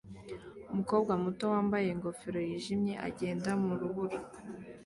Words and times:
Umukobwa 0.71 1.11
muto 1.23 1.43
wambaye 1.53 1.87
ingofero 1.89 2.39
yijimye 2.47 2.93
agenda 3.07 3.49
mu 3.63 3.73
rubura 3.79 4.19